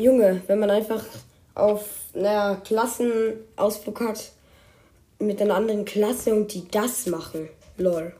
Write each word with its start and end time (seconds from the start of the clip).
Junge, 0.00 0.42
wenn 0.46 0.58
man 0.58 0.70
einfach 0.70 1.04
auf 1.54 1.84
einer 2.14 2.56
Klassenausflug 2.64 4.00
hat 4.00 4.32
mit 5.18 5.40
einer 5.42 5.54
anderen 5.54 5.84
Klasse 5.84 6.34
und 6.34 6.52
die 6.54 6.66
das 6.68 7.06
machen. 7.06 7.48
Lol. 7.76 8.14